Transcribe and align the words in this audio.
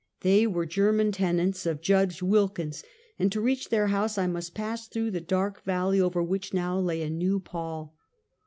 They 0.21 0.47
were 0.47 0.65
German 0.65 1.11
tenants 1.11 1.67
of 1.67 1.79
Judge 1.79 2.23
Wilkins, 2.23 2.83
and 3.19 3.31
to 3.31 3.39
reach 3.39 3.69
their 3.69 3.85
house 3.89 4.17
I 4.17 4.25
must 4.25 4.55
pass 4.55 4.87
through 4.87 5.11
the 5.11 5.21
dark 5.21 5.63
valley 5.63 6.01
over 6.01 6.23
which 6.23 6.55
now 6.55 6.79
lay 6.79 7.03
a 7.03 7.09
new 7.11 7.39
pall. 7.39 7.95